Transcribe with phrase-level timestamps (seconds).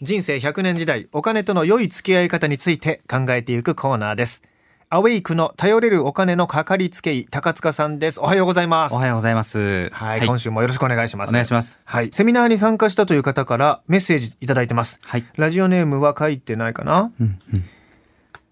[0.00, 4.40] 人生100年時代お金との良い付き合い方について考えていくコーナーです。
[4.88, 8.20] アウェイクの頼れるお金のかかりつけ医高塚さんです。
[8.20, 8.94] おはようございます。
[8.94, 9.90] おはようございます。
[9.90, 11.28] はい、今週もよろしくお願いします。
[11.28, 11.78] お願いします。
[11.84, 12.10] はい。
[12.10, 15.00] セミナーに参加したという方からメッセージいただいてます。
[15.04, 15.26] はい。
[15.36, 17.12] ラジオネームは書いてないかな？
[17.20, 17.64] うんうん。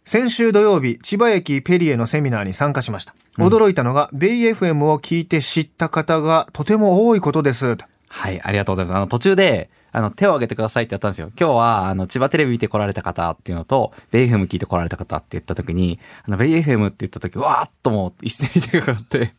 [0.05, 7.79] 先週土曜日千葉駅ペリエのセミナーに参加しました驚いたのが、ベイ FM を聞いて知った方がとても多いことです
[8.09, 8.96] はい、ありがとうございます。
[8.96, 11.30] あの、途中で、あの、手を挙げてくださいってやったんですよ。
[11.38, 19.33] 今日は、あの、千葉テレビ見て来られた方っていうのと、ベイ FM 聞いて来られた方って言った時に、あの、ベイ FM って言った時、わーっともう一斉に手がかかって、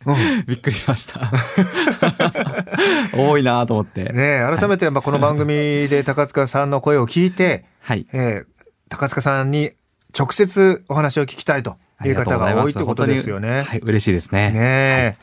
[0.48, 1.31] びっくりしました。
[3.16, 4.05] 多いなと思って。
[4.05, 5.53] ねえ改めてまあこの番組
[5.88, 8.08] で高塚さんの声を聞いて、はい。
[8.11, 8.53] えー
[8.89, 9.72] 高塚さんに
[10.17, 13.63] 直接お話を聞きたいという方が多いってことですよね。
[13.63, 14.52] はい、嬉しいですね。
[14.52, 15.16] ねえ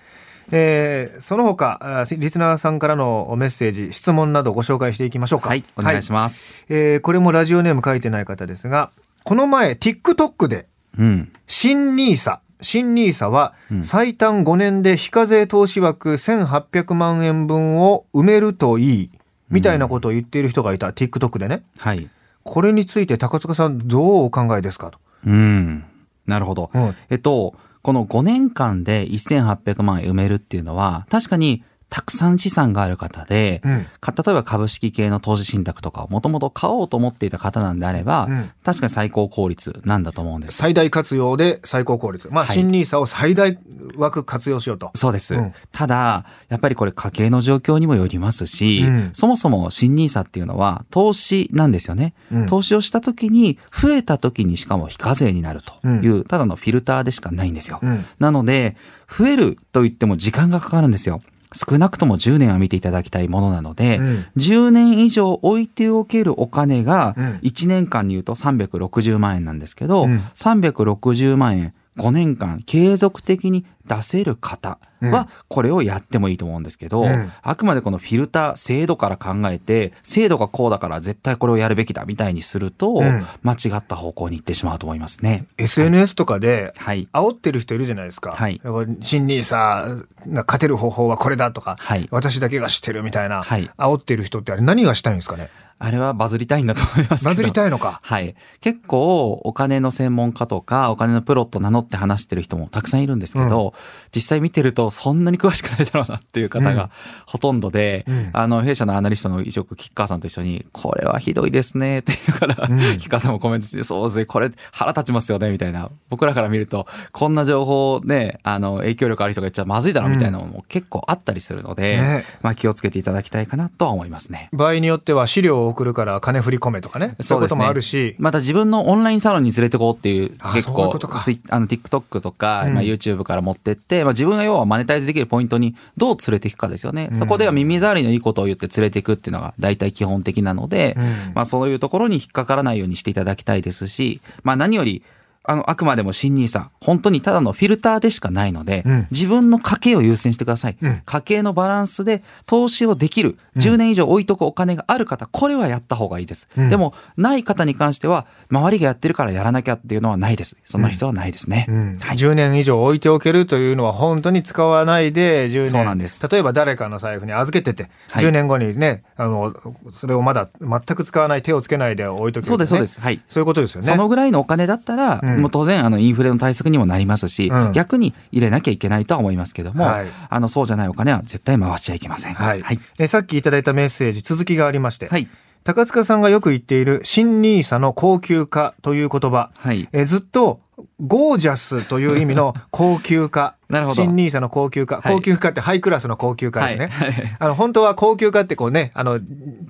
[0.52, 5.48] えーその他あリスナーさんからのメッセージ質問などご紹介していきましょうか。
[5.48, 6.64] はい、お願いしまます。
[6.68, 8.90] えーこれもラジオネーム書いてない方ですが
[9.22, 10.66] この前 TikTok で
[10.98, 11.32] うん。
[11.46, 19.10] 新ニーサ新ニーサはうん最短5年で非課税投資枠1800万円分を埋めるといい
[19.50, 22.08] みたいなことを言っている人がいた TikTok でねはい。
[22.50, 24.98] これについて高塚さんどうお考えですかと。
[25.24, 25.84] うん。
[26.26, 26.72] なるほど。
[26.74, 40.56] うんえっと、この5年間で1800万円埋めるっていうのは、確かにたくさん資産がある方で、うんか例えば株式系の投資信託とかをもともと買おうと思っていた方なんであれば、うん確かに最高効率なんだと思うんです。
[40.56, 42.28] 最大活用で最高効率。
[42.30, 43.58] まあ、はい新ニーサを最大
[43.96, 44.90] 枠活用しようと。
[44.94, 52.14] そうです、うんただ、やっぱりこれ家計の状況にもよりますし、うんそもそも新ニーサっていうのは投資なんですよね。
[52.30, 57.80] うん投資をした時に増えた時にしかも非課税になるという、ただのフィルターでしかないんですよ。
[57.82, 58.76] うんなので、
[59.08, 61.20] 増えると言っても時間がかかるんですよ。
[61.52, 64.26] 少なくとも10年は見ていただきたいものなので、うん。
[64.36, 67.24] 10年以上置いておけるお金がうん。
[67.42, 70.18] 1年間に言うと360万円なんですけど、うん。
[70.34, 85.46] 360万円5年間継続的に出せる方はこれをやってもいいと思うんですけど、うんあくまでこのフィルター制度から考えて制度がこうだから絶対これをやるべきだみたいにすると、うん間違った方向に行ってしまうと思いますね。
[85.58, 87.08] SNS とかではい。
[87.12, 88.32] 煽ってる人いるじゃないですか。
[88.32, 88.60] はい
[89.00, 89.88] 新ニーサ
[90.28, 95.48] が勝てる方法はこれだとか、はい私だけが知ってるみたいな、はい煽ってる人ってあれ何がしたいんですかね？
[95.82, 97.24] あれはバズりたいんだと思います。
[97.24, 98.00] バズりたいのか。
[98.02, 98.34] はい。
[98.60, 103.69] 結構お金の専門家とかお金のプロと名乗って話してる人もたくさんいるんですけど、
[104.14, 106.76] 実際見てるとそんなに詳しくないだろうなっていう方うん。
[106.76, 106.90] が
[107.26, 108.30] ほとんどで、うん。
[108.32, 112.96] あの弊社のアナリストの一億吉川さんと一緒にこれはひどいですねって言いながら、うん。
[112.96, 115.90] 吉川さんもコメントしてそうですねこれ腹立ちますよねみたいな。
[116.08, 122.24] 僕らから見るとこんな情報をねあの影響力ある人が言っちゃまずいだろうみたいなのも結構あったりするので、ね。
[122.42, 124.48] まあ気をつけていただきたいかなとは思いますね。
[124.52, 127.14] 場合によっては資料を送るから金振り込めとかね。
[127.20, 128.16] そういうこともあるし。
[128.18, 132.74] また自分のオンラインサロンに連れてこうっていうあ結構そういうあの TikTok とか、うん。
[132.74, 137.18] まあ、YouTube から持ってって、まあ、自分が要はマネタイズできるポイントにどう連れていくかですよね、うん。
[137.18, 141.04] そこでは耳障りのいいことを言って連れていくっていうのが大体基本的なので、うん。
[141.34, 145.02] まあ、そういうところに引っかからないようにしていただきたいですし、まあ、何より
[145.50, 149.06] あのあくまでも新ニーサ本当にただのフィルターでしかないので、うん。
[149.10, 151.02] 自分の家計を優先してください、うん。
[151.04, 153.36] 家計のバランスで投資をできる。
[153.56, 156.68] 10年以上置いとくお金がある方これはやった方がいいです、うん。
[156.68, 160.56] でもない方に関しては周りがやってるからやらなきゃっていうのはないです。
[160.64, 161.98] そんな必要はないですね、うん。
[161.98, 162.16] はい。
[162.16, 165.70] 10年以上置いておけるというのは本当に使わないで10年。
[165.70, 166.24] そうなんです。
[166.28, 168.24] 例えば誰かの財布に預けてて、はい。
[168.24, 169.52] 10年後にねあの
[169.90, 173.00] それをまだ全く使わない手をつけないで置いとける、ね、そうですそうです。
[173.00, 173.20] はい。
[173.28, 173.86] そういうことですよね。
[173.88, 177.72] そのぐらいのお金だったら、うんもう当然あのインフレの対策にもなりますし、うん。
[177.72, 180.06] 逆に入れなきゃいけないとは思いますけども、はい。
[180.28, 182.34] あのそうじゃないお金は絶対回しちゃいけません。
[182.34, 182.60] はい。
[182.60, 182.80] はい。
[182.98, 185.28] えさっきいただいたメッセージ続きがありまして、はい。
[185.62, 189.88] 高塚さんがよく言っている新ニーサの高級化という言葉、はい。
[189.92, 190.60] えずっと
[191.04, 193.56] ゴージャスという意味の高級化。
[193.68, 194.02] なるほど。
[194.02, 195.14] 新ニーサの高級化、はい。
[195.14, 197.36] 高級化ってハイクラスの高級化ですね、はい。
[197.38, 199.20] あの本当は高級化ってこうねあの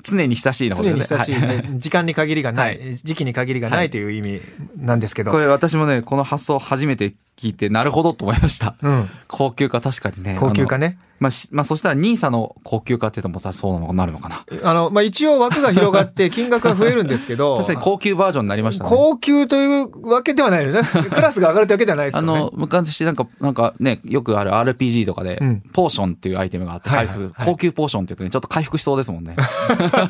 [0.02, 1.64] 常に久しいのこと常でに久しい、ね。
[1.76, 4.40] 時間に限りがない、は時期に限りがなはいいという意味
[4.76, 8.74] なんですけど、これ私もね、この発想初めて聞いて、なるほどと思いました。
[8.82, 10.36] うん、高級化確かにね。
[10.38, 10.98] 高級化ね。
[11.20, 14.46] まあ、しまあ、そしたらニーサの高級化っていうともさ、そうなのなるのかな。
[14.64, 18.90] あの、まあ、一応枠が広がって 金額が増えるんですけど確かに高級バージョンになりましたね。
[18.90, 20.82] 高級というわけではないよね。
[20.82, 22.40] か クラスが上がるだけじゃないですあよね。
[22.40, 29.36] の、昔なんか、なんかね、よくある RPG とかで、うんポーションっていうアイテムがあって、はい回復、はい高級ポーションって言うとね、ちょっと回復しそうですもんね。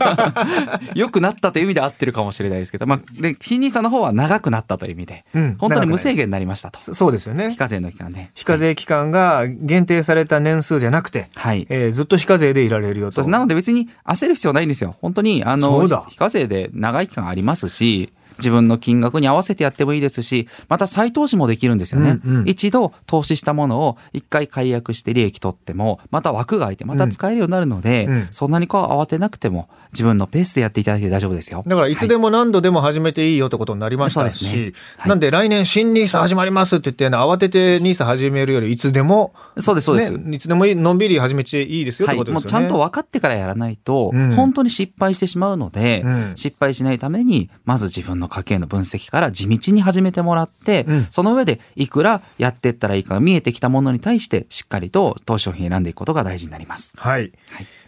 [0.95, 6.81] 良くなったという意味で合ってるかもしれないですけど、まあ、で、新ニさんの方は長くなったという意味で、うん本当に無制限になりましたと。
[6.81, 7.57] そそうですよね非。
[7.57, 8.31] 課税の期間ね。
[8.35, 11.67] 非課税期間が限定された年数じゃなくて、はい。
[11.69, 13.27] えーずっと非課税でいられるよと。
[13.29, 14.95] なので別に焦る必要ないんですよ。
[15.01, 22.19] 本当に、あの非課税で長い期間ありますし、自分の金額に合わせてやってもいいですし、また再投資もできるんですよね。
[22.25, 22.49] うんうん。
[22.49, 28.13] 一度投資したものを一回解約して利益取っても、また枠が空いてまた使えるようになるので、うん。
[28.13, 28.29] うん。
[28.33, 31.63] そんなにこう慌てなくても自分のペースでやっていただいて大丈夫ですよ。
[31.67, 31.97] だからい。
[31.97, 34.73] つでも何度でも始めていいよってことになりましたし、ね。
[34.97, 35.09] はい。
[35.11, 40.17] なんで来年新ニーサ始まりますって言って、慌ててニーサ始めるよりいつでも、そうです、そうです。
[40.17, 42.65] ね、いつでもいいのんびり始めていいですよっはい、てことですよね。
[42.65, 44.33] もうちゃんと分かってからやらないと、うん。
[44.35, 46.33] 本当に失敗してしまうので、うん。
[46.37, 56.95] 失敗しないためにまず自分の家計の分析から地道に始めてもらって、うんその上でいくらやっていったらいいかが見えてきたものに対してしっかりと投資商品選んでいくことが大事になります。
[56.97, 57.21] はい。
[57.21, 57.33] はい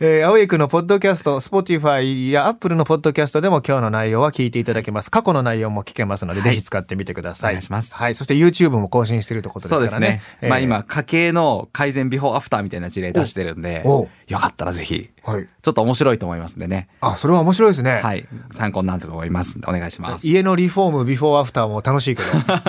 [0.01, 5.11] えー、 AWAKE のポッドキャスト、Spotify や Apple のポッドキャストでも今日の内容は聞いていただけます。
[5.11, 7.51] 過去の内容も聞けますので、はいぜひ使ってみてください。
[7.51, 8.15] お願いしますはい。
[8.15, 10.23] そして YouTube も更新しているということですからね。
[10.41, 13.85] えーまあ今、家計の改善ビフォーアフターみたいな事例出してるんで
[14.27, 15.49] よかったらぜひ、はい。
[15.63, 16.89] ちょっと面白いと思いますんでね。
[17.01, 18.01] あ、それは面白いですね。
[18.03, 18.27] はい。
[18.53, 20.27] 参考になると思いますお願いします。
[20.33, 22.29] 家のリフォームビフォーアフターも楽しいけど、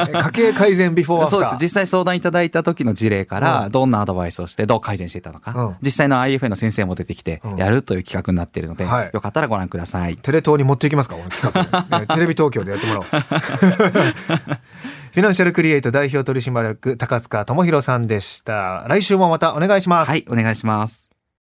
[0.09, 1.39] え 家計改善ビフォーアフター。
[1.39, 1.61] そうです。
[1.61, 10.15] 実際相談いただいた時の事例から、どんなアドバイスをして、どう改善していったのか、うん実際の IFA の先生も出てきてうん、やるという企画になっているので、はいよかったらご覧ください。
[10.17, 13.05] テレ東に持っていきますかこの企画、ね テレビ東京でやってもらおう。
[13.05, 18.85] フィナンシャルクリエイト代表取締役高塚智博さんでした。
[18.87, 20.09] 来週もまたお願いします。
[20.09, 21.12] はい、お願いします。